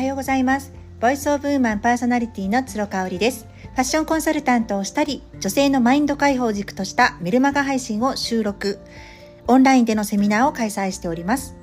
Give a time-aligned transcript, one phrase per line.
[0.00, 0.72] はようございます。
[0.98, 3.46] ボイスオブウーマンパーソナリティの鶴香織です。
[3.74, 8.78] ファッションコンサルタントをしたり女性のマインド解放軸としたメルマガ配信を収録。
[9.46, 11.54] オンラインでのセミナーを開催しております。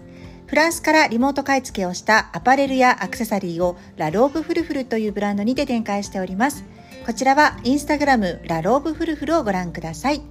[0.46, 6.64] フランスからリモート買い付けをしたアパレルやアクセサリーをラローブフルフルというブランドにて展開しております。
[7.08, 10.22] こちらはインスタグラムラローブフルフルをご覧ください。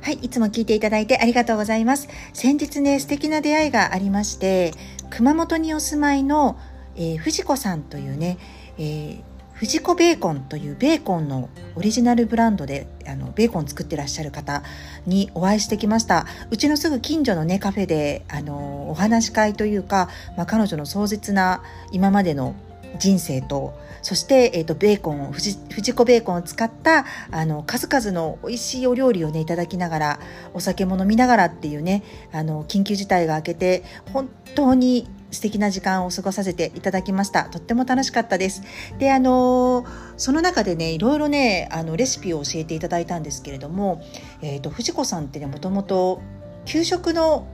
[0.00, 2.08] はい、いつも聞いていただいてありがとうございます。
[2.32, 4.72] 先日ね、素敵な出会いがありまして、
[5.10, 6.56] 熊本にお住まいの、
[7.00, 8.36] えー、藤子さんというね、
[8.78, 9.22] えー、
[9.54, 14.62] 藤子ベーコンというベーコンのオリジナルブランドであのベーコン作ってらっしゃる方
[15.06, 16.26] にお会いしてきました。
[16.50, 22.54] うちのすぐ近所のねカフェであのお話し会というか、まあ、彼女の壮絶な今までの
[22.98, 23.72] 人生と
[24.02, 30.20] そして、えーと、ベーコンを藤子ベーコンを使ったあの数々の美味しいお料理をねいただきながら
[30.54, 37.44] お酒も飲みながらっていうねあの緊急事態が明けて本当に素敵な時間を過ごさせていただきました。
[37.44, 38.62] とっても楽しかったです。
[38.98, 39.84] であの
[40.16, 44.02] その中でねいろいろねあのレシピを教えていただいたんですけれども、
[44.42, 46.20] えーと藤子さんってねもともと
[46.64, 47.46] 給食の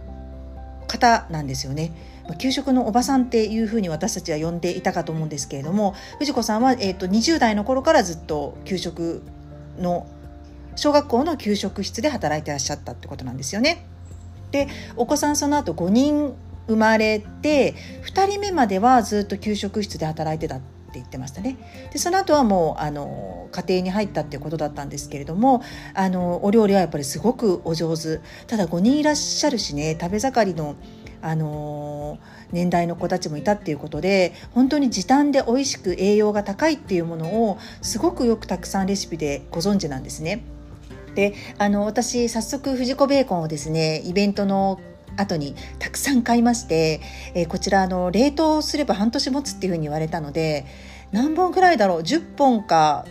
[0.87, 1.93] 方なんですよね。
[2.39, 9.23] 給食のおばさんっていうふうに私たちは呼んでいたかと思うんですけれども藤子さんは、えーと、20代の頃からずっと給食
[9.79, 10.09] の
[10.75, 13.87] 小学校の給食室で働いてらっしゃったってことなんですよね。
[14.51, 16.35] でお子さんその後5人
[16.67, 20.65] 生まれて2人目まではずっと給食室で働いてたって
[20.95, 21.57] 言ってましたね
[21.93, 25.63] でその後はもうあの家庭に入ったっていうことだったんですけれども
[25.95, 30.77] あのお料理はやっぱりすごくお上手ただ5人いらっしゃるしね食べ盛りの
[31.23, 32.19] あの
[32.53, 40.45] 年代の子たちもいたっていうことで本当に時短で美味しく栄養が高いっていうものをすごくよくたくさんレシピでご存知なんですね。
[41.17, 44.79] であの私早速藤子ベーコンをですねイベントの
[45.17, 47.01] 後にたくさん買いまして、
[47.35, 50.67] えー、こちらあの冷凍すれば半年持つっていうふうに言われたので
[51.13, 53.07] 何本くらいだろう？10本か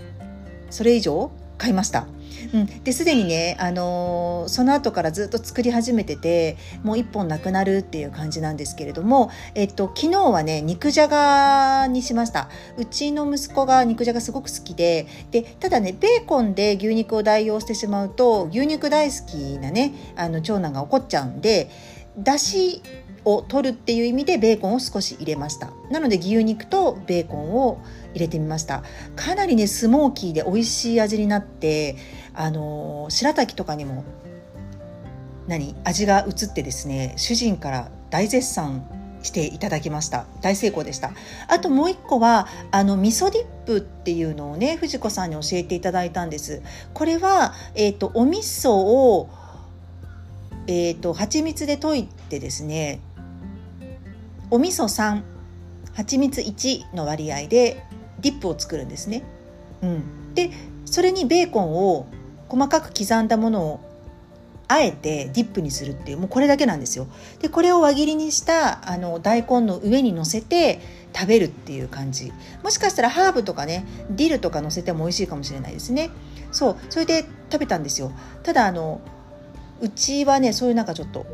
[0.69, 2.07] それ以上買いました。
[2.53, 12.50] うん、ですでにね、あのー、その後からずっと作り始めててもう1本なくなるっていう感じなんですけれども、えっと、昨日はね肉じゃがにしました。
[12.78, 21.69] うちの息子が肉じゃがすごく好きででただねベーコンで牛肉を代用してしまうと牛肉大好きなねあの長男が怒っちゃうんで
[22.17, 22.81] だし
[23.25, 25.72] を取るっていう意味でベーコンを少し入れました。
[25.89, 27.79] なので牛肉とベーコンを
[28.15, 28.81] 入れてみました。
[29.15, 31.97] かなりねスモーキーで美味しい味になって
[32.33, 34.03] あの白滝とかにも
[35.47, 35.75] 何？
[35.83, 38.89] 味が移ってですね主人から大絶賛
[39.21, 40.25] していただきました。
[40.41, 41.11] 大成功でした。
[41.49, 46.61] あともう一個はあの味噌ディップっていうのをね藤子さんに教えていただいたんです。
[46.93, 49.29] これは、えーと、お味噌を
[50.67, 52.99] えーと、と蜂蜜で溶いてですね
[54.49, 55.21] お味噌3
[55.93, 57.83] 蜂蜜1の割合で
[58.25, 59.22] ディップを作るんですね。
[59.84, 60.50] うん、で
[60.86, 62.08] それにベーコンを
[62.50, 63.80] 細かく刻んだものを
[64.68, 67.06] あえてディップにするっていうもうこれだけなんですよ。
[67.40, 70.81] でこれを輪切りにしたあの大根の上に乗せて
[71.13, 76.09] 食べるっていう感じもしかしたらハーブとかねディルとか乗せても美味しいかもしれないですね。
[76.52, 78.12] そうそれで食べたんですよ。
[78.42, 79.02] ただあの
[79.81, 81.28] うちはねそういうなんかちょっと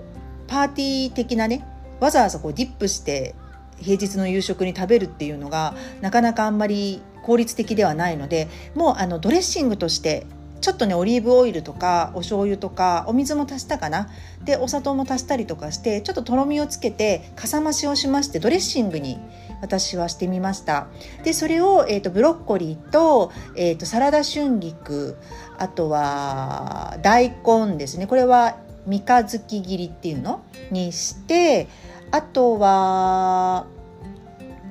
[0.47, 1.65] パーティー的なね
[2.01, 3.33] わざわざこうディップして
[3.81, 10.25] 平日の夕食に食べるっていうのがなかなかあんまり効率的ではないのでもうあのドレッシングとして
[10.61, 14.09] ちょっとねオリーブオイルとかお醤油とかお水も足したかな？
[14.43, 19.19] でお砂糖も足したりとかしてちょっととろみをつけてかさ増しをしましてドレッシングに
[19.61, 20.87] 私はしてみました。
[21.23, 25.17] でそれを、えーと、ブロッコリーと,、えーとサラダ春菊
[25.57, 28.05] あとは大根ですね。
[28.05, 30.43] これは三日月切りっていうの？
[30.69, 31.67] にして
[32.11, 33.65] あとは、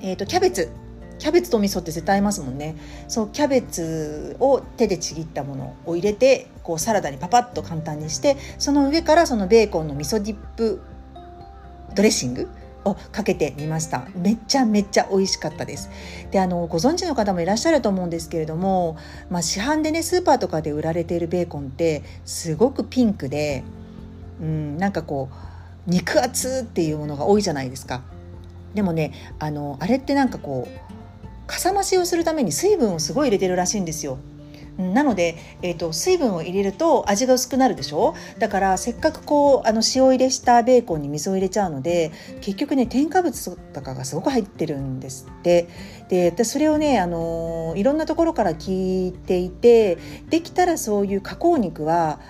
[0.01, 0.71] えーと、キャベツ。
[1.19, 2.77] キャベツと味噌って絶対合いますもんね。
[3.07, 10.81] そうキャベツを手でちぎったものを入れてこうサラダにパパッと簡単にしてその上からそのベーコンの味噌ディップ
[11.95, 12.49] ドレッシング
[12.87, 14.07] をかけてみました。
[14.17, 15.91] めっちゃめっちゃ美味しかったです。
[16.31, 18.97] であのご存知の方もいらっしゃると思うんですけれども、
[19.29, 23.63] まあ、市販でねスーパーとかで売られているベーコンってすごくピンクで
[24.41, 25.50] うんなんかこう
[25.87, 28.03] 肉厚っていうものが多いじゃないですか。
[28.75, 34.19] でもねあのあれってなんかこうかさ増しをするために水分をすごい入れてるらしいんですよ。
[34.79, 38.15] なので、えーと、水分を入れると味が薄くなるでしょ？
[38.39, 45.69] だからせっかくこうあの塩入れしたベーコンに水を入れちゃうので結局ね添加物とかがすごく入ってるんですって
[46.09, 49.99] でそれをねあのいろんなところから聞いていて
[50.31, 52.21] できたらそういう加工肉は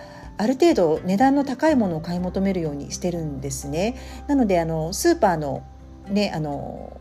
[0.41, 3.95] ある程度値段の高いものを買い求めるようにしてるんですね。
[4.27, 5.63] なのであのスーパーの
[6.09, 6.99] ねあの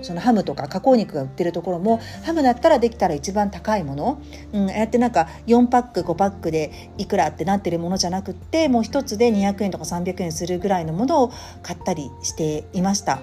[0.00, 4.22] そのハムとか加工肉が売ってるところもハムだったらできたら一番高いもの、
[4.52, 11.32] うん、ああやってなんか4パック5パックでいくらってなってるものじゃなくってもう1つで200円とか300円するぐらいのものを
[11.62, 13.20] 買ったりしていました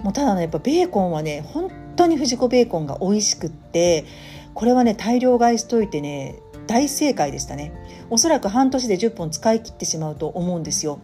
[0.00, 4.06] もうただねやっぱベーコンはね本当に藤子ベーコンが美味しくって
[4.54, 7.72] これはね大量買いしといてね大正解でしたね。
[8.10, 11.00] おそらく半年で10本使い切ってしまうと思うんですよ。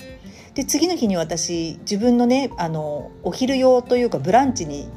[0.55, 4.89] で次の日に私自分のねあのお昼用というかブランチに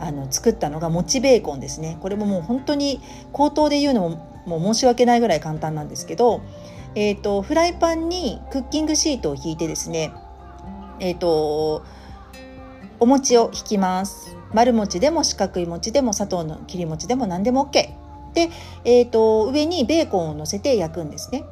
[0.00, 1.98] あの作ったのがもちベーコンですね。
[2.00, 3.00] これももう本当に
[3.32, 6.40] 口頭で言うのももう申し訳ないぐらい簡単なんですけど、
[6.94, 10.12] えーと、フライパンにクッキングシートを引いてですね
[10.98, 11.84] えっ、ー、と
[12.98, 14.36] お餅を引きます。
[14.52, 18.01] 丸餅でも四角い餅でも砂糖の切り餅でも何でも OK
[18.34, 18.50] で、
[18.84, 21.44] えーと上にベーコンを乗せて焼くんですね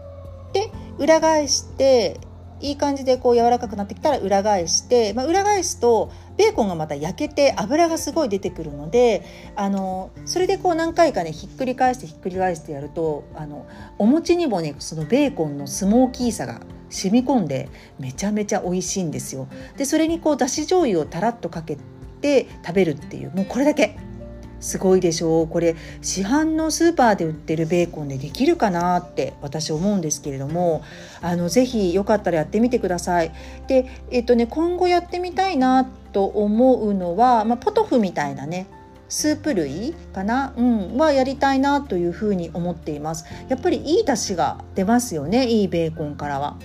[0.53, 2.21] で裏返して
[2.61, 9.25] いい感じでこう柔らかくなってきたら裏返して、まあ、裏返すとベーコンがまた焼けて油がすごい出てくるので
[9.57, 13.67] あのそれでこう何回かねひっくり返してひっくり返してやるとあの
[13.99, 16.61] お餅にもねそのベーコンのスモーキーさが
[16.91, 17.69] 染み込んで
[17.99, 19.49] めちゃめちゃ美味しいんですよ。
[19.77, 21.79] でそれにこうだし醤油をたらっとかけ
[22.21, 23.97] て食べるっていうもうこれだけ
[24.61, 30.83] すごいでしょうこれ市販のスーパーで売ってるベーコンでできるかなって私思うんですけれども
[31.23, 33.33] あのぜひよかったらやってみてください。
[33.67, 38.67] で、えっとね、今後やってみたいなと思うのは、まあ、ポトフみたいなね
[39.09, 43.25] スープ類かな、うん、はやりたいなというふうに思っています。
[43.49, 46.57] やっぱりいい出汁が出ますよねいいベーコンからは。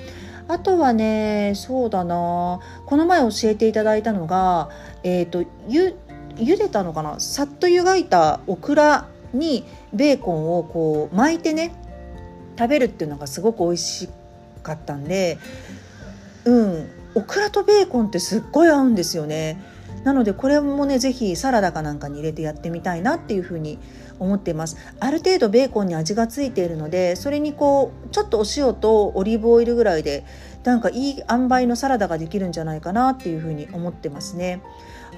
[0.47, 4.69] あとはねそうだなこの前教えていただいたのが、
[5.03, 5.95] えーと、ゆ
[6.37, 7.19] 茹でたのかな？
[7.19, 11.73] さっと湯がいたオクラにベーコンをこう巻いてね
[12.57, 14.09] 食べるっていうのがすごく美味し
[14.63, 15.37] かったんで
[16.45, 19.61] うんオクラとベーコンってすっごい合うんですよね。
[20.03, 23.79] なのでこれもね是非サラダかなんかに入れてやってみたいなっていうふうに
[24.19, 24.77] 思っています。
[24.99, 30.23] ある程度ベーコンに味がついているのでそれにこうちょっとお塩とオリーブオイルぐらいで
[30.63, 34.61] なんかいい塩梅のサラダができるんじゃないかなっていうふうに思ってますね。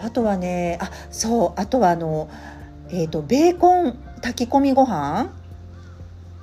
[0.04, 2.30] あとはねあそうあとはあの
[2.90, 5.30] えっ、ー、とベーコン炊き込みご飯？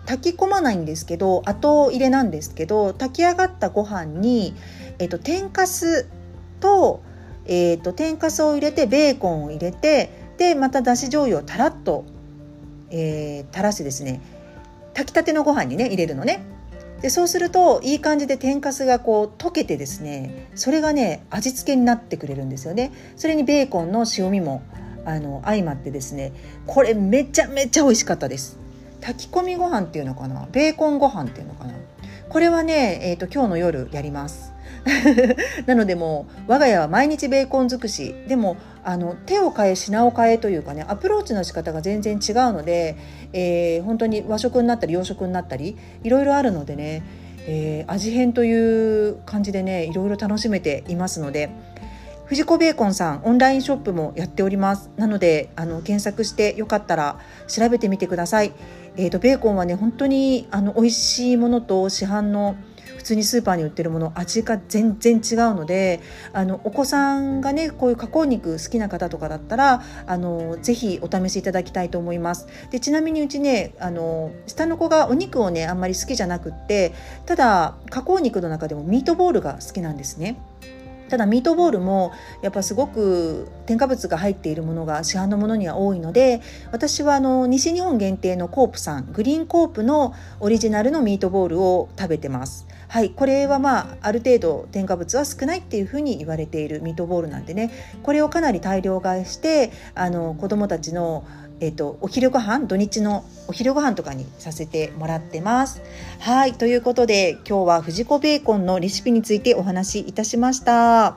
[0.06, 4.54] 炊き込まないんですけど後入れなんですけど炊き上がったご飯に、
[4.98, 6.06] えーと、天かす
[6.60, 7.02] と,、
[7.46, 12.04] えーと、天かすを入れてベーコンを入れてでまただし醤油をたらっと、
[12.90, 14.20] えー、垂らしてですね
[14.92, 16.44] 炊きたてのご飯にね入れるのね。
[17.04, 22.92] でそうするといい感じで天かすがこう溶けてですねそれがね味付けになってくれるんですよね。
[23.16, 24.62] それにベーコンの塩味も
[25.04, 26.32] あの相まってですね
[26.66, 28.58] これめちゃめちゃ美味しかったです。
[29.02, 30.48] 炊き込みご飯っていうのかな？
[30.50, 31.74] ベーコンご飯っていうのかな？
[32.30, 34.53] これはね、えーと、今日の夜やります。
[35.66, 42.96] なのでもう我が家は毎日ベーコン尽くしでもあの手を変え品を変えというかねアプローチの仕方が全然違うので、
[43.32, 47.02] えー、本当に和食になったり洋食になったりいろいろあるのでね、
[47.46, 51.50] えー、味変という感じでねいろいろ楽しめていますので
[52.26, 58.52] 藤子ベーコンさんオンラインショップもやっておりますなのであの検索してよかったら調べてみてください。
[58.96, 62.56] えーと、ベーコンはね本当にあの美味しいものと市販の
[63.04, 66.00] 普通にスーパーに売ってるもの味が全然違うので
[66.32, 72.48] あのお子さんがねこういう加工肉好きな方とかだったらあのぜひお試しいただきたいと思います。
[72.70, 76.94] でちなみにうちねあの下の子がお肉をねあんまり好きじゃなくって
[77.26, 80.40] ただ加工肉の中でもミートボールが好きなんですね。
[81.08, 86.40] ただミートボールもやっぱすごく添加物が入っているものが市販のものには多いので
[86.72, 92.66] 私はあの西日本限定のコープさんグリーンコープのオリジナルのミートボールを食べてます。
[92.88, 101.26] はいこれはまあある程度添加物は少ないっていうふうに言われているミートボールなんでねこれをかなり大量買いしてあの子どもたちの
[101.60, 105.82] えーと、お昼ご飯土日のお昼ご飯とかにさせてもらってます。
[106.18, 111.16] はいということで今日は藤子ベーコンのレシピについてお話しいたしました。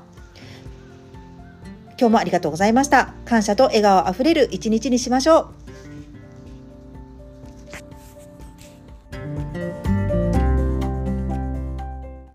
[2.00, 3.14] 今日もありがとうございました。
[3.26, 5.67] 感謝と笑顔あふれる一日にしましょう。